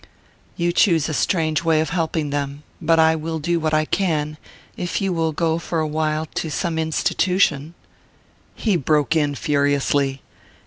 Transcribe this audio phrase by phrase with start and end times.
[0.57, 4.37] "You choose a strange way of helping them; but I will do what I can
[4.75, 7.75] if you will go for a while to some institution"
[8.55, 10.23] He broke in furiously.